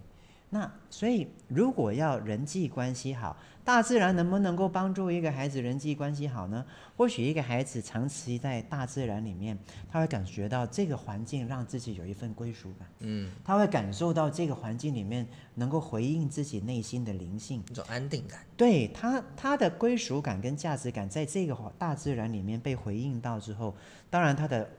[0.50, 6.64] 那所以，如果要人际关系好，大自然能不能够帮助一个孩子人际关系好呢？
[6.96, 9.58] 或许一个孩子长期在大自然里面，
[9.90, 17.62] 他会感觉到这个环境让自己有一份归属感，嗯，他会感受到这个环境里面能够回应自己内心的灵性。
[17.70, 18.40] 一种安定感。
[18.56, 23.76] 对他，他的归属感跟价值感在这个大自然里面被回应到之后，
[24.08, 24.70] 当然他的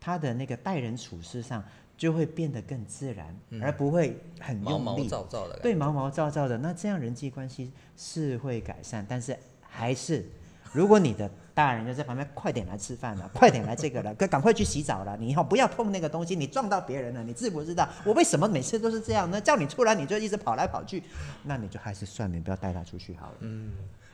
[0.00, 1.62] 他的那个待人处事上
[2.02, 5.08] 就会变得更自然，而不会很毛毛用力。
[5.08, 5.56] 躁躁的。
[5.62, 10.28] 对，毛毛躁躁的，那这样人际关系是会改善，但是还是，
[10.72, 17.88] 如果你的大人就在旁边，快点来吃饭了， 快点来这个了，赶 赶快去洗澡了，你以后不要碰那个东西，你撞到别人了，你知不知道？
[18.04, 19.40] 我为什么每次都是这样呢？
[19.40, 21.04] 叫你出来你就一直跑来跑去，
[21.44, 23.36] 那你就还是算了，你不要带他出去好了。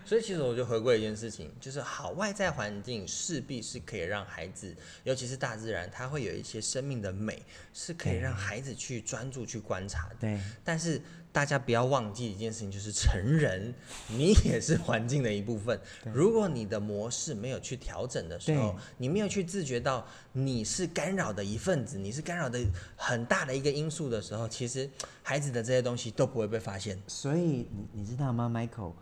[0.08, 7.42] 所以其实我就回归一件事情，就是好外在环境势必是可以让孩子，尤其是大自然，它会有一些生命的美，
[7.74, 10.14] 是可以让孩子去专注去观察的。
[10.20, 10.98] 对，但是
[11.30, 13.74] 大家不要忘记一件事情，就是成人，
[14.08, 15.78] 你也是环境的一部分。
[16.14, 22.58] 如果你的模式没有去调整的时候，你没有去自觉到你是干扰的一份子，你是干扰的
[22.96, 24.88] 很大的一个因素的时候，其实
[25.22, 26.98] 孩子的这些东西都不会被发现。
[27.06, 28.94] 所以你你知道吗，Michael，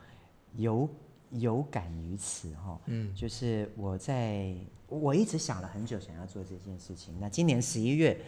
[0.56, 0.88] 有
[1.30, 4.54] 有感于此哈、嗯就是我在
[4.88, 7.14] 我一直想了很久，想要做这件事情。
[7.18, 8.20] 那今年十一月，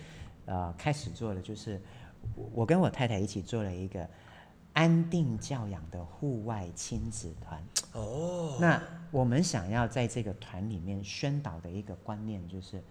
[0.46, 1.80] 呃，开始做了，就是
[2.34, 4.08] 我我跟我太太一起做了一个
[4.72, 7.64] 安定教养的户外亲子团。
[7.92, 12.82] 哦，那我们想要在这个团里面宣导的一个观念，就是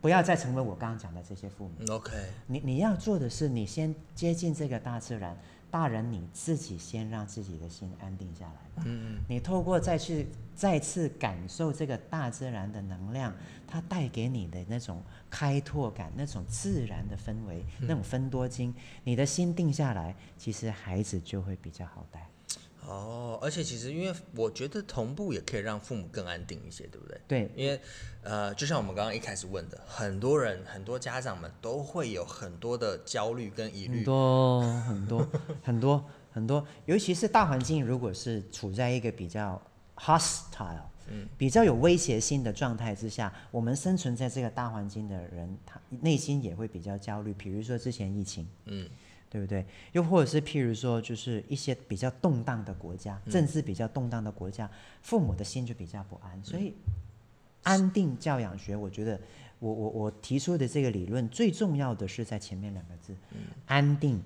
[0.00, 1.72] 不要再成为我刚刚讲的这些父母。
[1.80, 2.12] 嗯 OK，
[2.46, 5.36] 你你要做的是，你先接近这个大自然，
[5.70, 8.82] 大人你自己先让自己的心安定下来吧。
[8.86, 13.34] 嗯嗯你透过再去再次感受这个大自然的能量，
[13.66, 18.74] 它带给你的那种开拓感、那种自然的氛围、那种分多精，
[19.04, 22.26] 你的心定下来，其实孩子就会比较好带。
[22.86, 27.20] 哦，而且其实因为我觉得同步也可以让父母更安定一些，对不对？
[27.26, 27.80] 对，因为
[28.22, 33.96] 呃，就像我们刚刚一开始问的，很多人很多家长们都会有很多的焦虑跟疑虑。
[33.96, 35.28] 很多很多
[35.62, 39.60] 很多很多，尤其是大环境如果是处在一个比较
[39.96, 47.32] hostile，嗯，比较有威胁性的状态之下，我们生存在这个大环境的人，他内心也会比较焦虑。
[47.32, 48.88] 比如说之前疫情，嗯，
[49.36, 49.62] 对不对？
[49.92, 54.70] 又或者是譬如说，就是一些比较动荡的国家，嗯政治比较动荡的国家，
[55.02, 56.42] 父母的心就比较不安。
[56.42, 56.72] 所以，
[57.64, 59.20] 安定教养学，我觉得
[59.58, 63.14] 我我我提出的这个理论，最重要的是在前面两个字，
[63.66, 64.22] 安定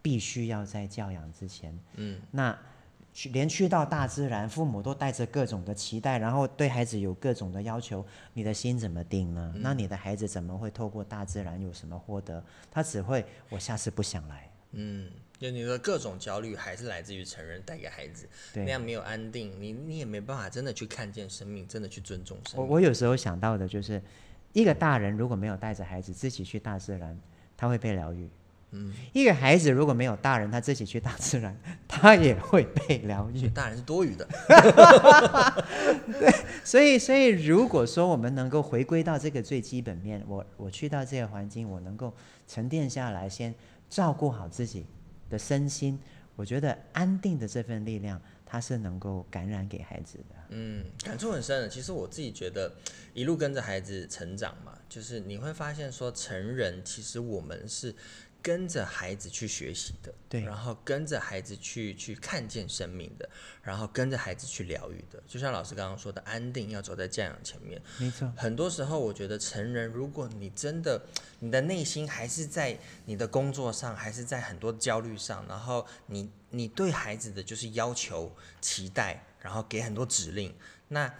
[0.00, 1.78] 必须要在教养之前。
[1.96, 2.58] 嗯，那
[3.12, 9.54] 去连去到大自然，父母都带着各种的期待，然后对孩子有各种的要求，你的心怎么定呢？
[9.58, 12.42] 那你的孩子怎么会透过大自然有什么获得？
[12.70, 14.50] 他只会我下次不想来。
[14.74, 15.08] 嗯，
[15.38, 22.68] 就你的各种焦虑还是来自于成人带给孩子，对那样没有安定，你你也没办法真的去看见生命，真的去尊重生命。
[22.68, 24.02] 我我有时候想到的就是，
[24.52, 27.18] 一个大人如果没有带着孩子自己去大自然，
[27.56, 28.28] 他会被疗愈。
[28.76, 31.56] 嗯，一个孩子如果没有大人，他自己去大自然，
[31.86, 33.48] 他也会被疗愈。
[33.48, 34.26] 大人是多余的。
[36.18, 36.34] 对
[36.64, 42.12] 所以，所以如果说我们能够回归到这个最基本面，我我去到这个环境，我能够
[42.48, 43.54] 沉淀下来，先
[43.88, 44.86] 照顾好自己
[45.28, 45.98] 的身心，
[46.36, 50.34] 我觉得安定的这份力量，它是能够感染给孩子的。
[50.50, 51.68] 嗯，感触很深的。
[51.68, 52.72] 其实我自己觉得，
[53.12, 57.94] 一路跟着孩子成长嘛，就是你会发现说，成人其实我们是
[58.44, 63.26] 跟着孩子去学习的，对然后跟着孩子去去看见生命的，
[63.62, 65.22] 然后跟着孩子去疗愈的。
[65.26, 67.80] 就像老师刚刚说的，安定要走在教养前面。
[67.96, 71.02] 没错，很多时候，我觉得成人，如果你真的
[71.38, 78.30] 你的内心还是在你的工作上，还是在很多焦虑上，然后你你对孩子的就是要求、
[78.60, 80.54] 期待，然后给很多指令，
[80.88, 81.10] 那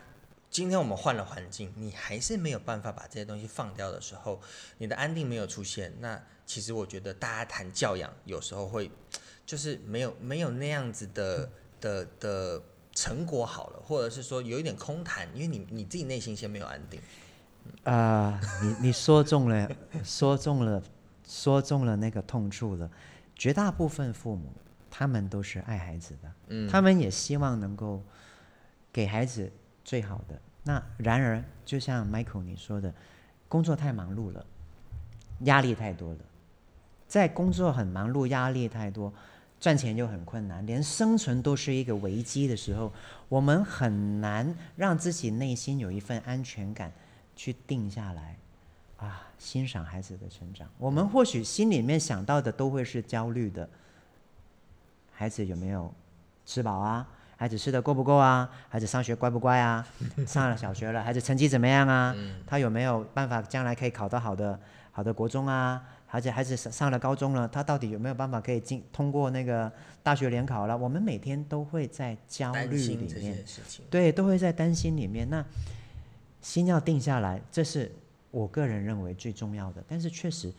[0.54, 4.40] 今天我们换了环境，你还是没有办法把这些东西放掉的时候，
[4.78, 8.88] 你的安定没有出现，那其实我觉得大家谈教养，有时候会
[9.44, 11.50] 就是没有没有那样子的
[11.80, 17.00] 的的成果好了，或者是说有一点空谈，因为你你自己内心先没有安定。
[17.82, 19.68] 啊、你你说中了，
[20.05, 20.80] 说中了，
[21.26, 22.88] 说中了那个痛处了。
[23.34, 24.52] 绝大部分父母，
[24.88, 28.00] 他们都是爱孩子的，嗯他们也希望能够
[28.92, 29.50] 给孩子
[29.85, 30.41] 最好的。
[30.62, 32.93] 那然而，就像 Michael 你说的，
[33.49, 34.45] 工作太忙碌了，
[35.41, 36.18] 压力太多了，
[37.07, 39.12] 在工作很忙碌、压力太多，
[39.61, 42.91] 赚钱又很困难，连生存都是一个危机的时候，
[43.28, 46.91] 我们很难让自己内心有一份安全感，
[47.37, 48.37] 去定下来
[48.97, 50.66] 啊，欣赏孩子的成长。
[50.78, 53.68] 我们或许心里面想到的都会是焦虑的，
[55.12, 55.93] 孩子有没有
[56.47, 57.07] 吃饱啊？
[57.37, 58.49] 孩子吃的够不够啊？
[58.68, 59.87] 孩子上学乖不乖啊？
[60.26, 62.14] 上了小学了，孩子成绩怎么样啊？
[62.47, 64.59] 他有没有办法将来可以考到好的
[64.93, 65.82] 好的国中啊？
[66.11, 69.70] 而且孩子上上了高中了，他到底有没有办法可以进通过那个
[70.01, 70.78] 大学联考了？
[70.78, 73.45] 我们每天都会在焦虑里面，
[73.91, 75.28] 对，都会在担心里面。
[75.28, 75.45] 那
[76.41, 77.91] 心要定下来，这是
[78.30, 79.82] 我个人认为最重要的。
[79.89, 80.53] 但是确实，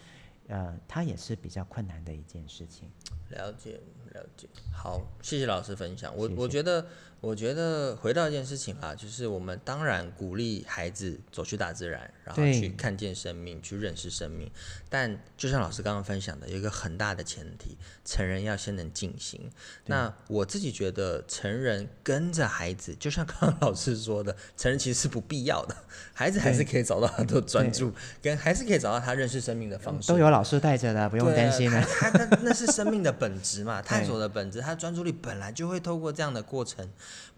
[0.49, 2.89] 呃，它也是比较困难的一件事情。
[3.30, 3.80] 了解。
[4.16, 6.16] 了解，好，谢谢老师分享。
[6.16, 6.86] 我我觉得，
[7.20, 14.49] 我觉得回到一件事情啊，就是我们当然鼓励孩子走去大自然，然后去看见生命，去认识生命。
[14.89, 19.51] 但就像老师刚刚分享的，有一个很大的前提，成人要先能进行。
[19.88, 25.76] 那我自己觉得，成人跟着孩子，就像刚刚老师说的，成人其实是不必要的，
[26.13, 27.91] 孩子还是可以找到很多专注，
[28.22, 30.07] 跟还是可以找到他认识生命的方式。
[30.07, 31.82] 都有老师带着的，不用担心了。
[31.82, 34.04] 他那那是生命的本质嘛， 他。
[34.05, 36.89] 所的本质，他专注力本来就会透过这样的过程，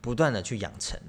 [0.01, 0.99] 不断的去养成。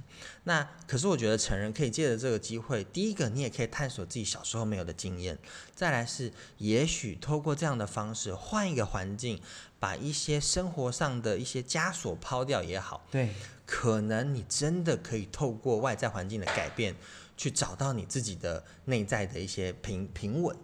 [0.44, 5.36] 那可是我觉得成人可以借着这个机会，第一个你也可以探索自己小时候没有的经验，
[5.74, 9.40] 再来是也许透过这样的方式，换一个环境，
[9.78, 13.04] 把一些生活上的一些枷锁抛掉也好。
[13.10, 13.34] 对，
[13.66, 16.94] 可能你真的可以透过外在环境的改变，
[17.36, 20.56] 去找到你自己的内在的一些平平稳。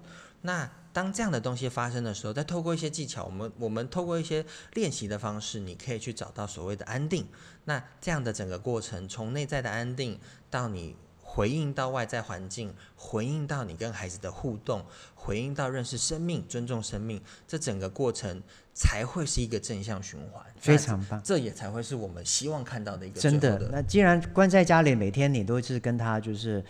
[0.42, 7.26] 那当这样的东西发生的时候，再透过一些技巧，我们我们透过一些练习的方式，你可以去找到所谓的安定。
[7.64, 14.86] 那这样的整个过程，从内在的安定到你回应到外在环境，回应到你跟孩子的互动，
[15.16, 18.40] 回应到认识生命、尊重生命，这整个过程
[18.72, 20.44] 才会是一个正向循环。
[20.60, 23.68] 非常棒，这也才会是我们希望看到的一个真的。
[23.72, 26.64] 那既然关在家里，每天你都是跟他就是。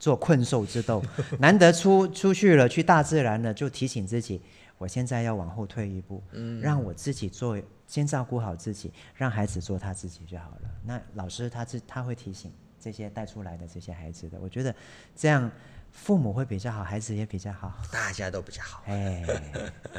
[0.00, 1.00] 做困兽之斗，
[1.38, 4.40] 难得出出去了，去大自然了，就提醒自己，
[4.78, 6.60] 我现在要往后退一步，嗯。
[6.60, 10.70] 让我自己做，先照顾好自己，让孩子做他自己就好了。
[10.84, 14.74] 那老师他是他会提醒这些带出来的这些孩子的，我觉得
[15.14, 15.50] 这样
[15.92, 18.82] 父母会比较好，孩子也比较好，大家都比较好。
[18.86, 19.22] 哎，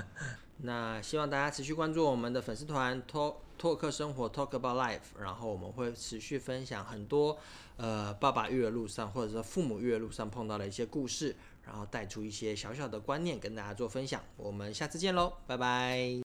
[0.64, 7.38] 那希望大家持续关注我们的粉丝团 Talk Talk 生活 Talk About Life，然后我们会持续分享很多。
[7.78, 11.36] 呃，爸爸育儿路上，或者说父母育儿路上碰到的一些故事，
[11.66, 14.22] 然后带出一些小小的观念跟大家做分享。
[14.38, 16.20] 我们下次见喽，拜拜。